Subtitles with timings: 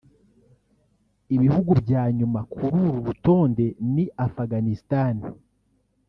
[1.35, 5.15] Ibihugu bya nyuma kuri uru rutonde ni Afghanistan